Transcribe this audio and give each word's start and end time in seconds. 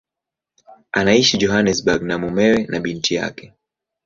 Anaishi 0.97 1.37
Johannesburg 1.41 2.01
na 2.03 2.15
mumewe 2.17 2.59
na 2.69 2.79
binti 2.79 3.15
yake. 3.15 3.53